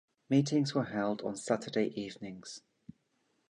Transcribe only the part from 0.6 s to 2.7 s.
were held on Saturday evenings.